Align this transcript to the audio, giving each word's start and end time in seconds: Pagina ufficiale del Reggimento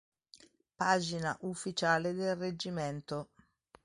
Pagina 0.79 1.37
ufficiale 1.41 2.15
del 2.15 2.35
Reggimento 2.35 3.29